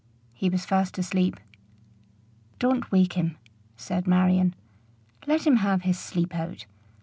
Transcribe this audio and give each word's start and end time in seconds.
He 0.33 0.49
was 0.49 0.65
fast 0.65 0.97
asleep. 0.97 1.35
"Don't 2.57 2.91
wake 2.91 3.13
him," 3.13 3.37
said 3.77 4.07
Marion; 4.07 4.55
"let 5.27 5.45
him 5.45 5.57
have 5.57 5.83
his 5.83 5.99
sleep 5.99 6.33
out. 6.33 6.65